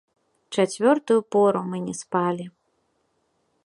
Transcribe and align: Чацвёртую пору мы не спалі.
Чацвёртую 0.55 1.19
пору 1.37 1.61
мы 1.69 1.77
не 1.87 1.95
спалі. 2.01 2.45